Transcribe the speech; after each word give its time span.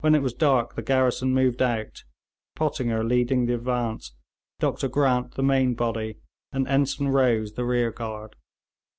When 0.00 0.14
it 0.14 0.20
was 0.20 0.34
dark, 0.34 0.74
the 0.74 0.82
garrison 0.82 1.32
moved 1.32 1.62
out, 1.62 2.04
Pottinger 2.56 3.02
leading 3.02 3.46
the 3.46 3.54
advance, 3.54 4.12
Dr 4.60 4.86
Grant 4.86 5.32
the 5.32 5.42
main 5.42 5.74
body, 5.74 6.18
and 6.52 6.68
Ensign 6.68 7.08
Rose 7.08 7.54
the 7.54 7.64
rear 7.64 7.90
guard. 7.90 8.36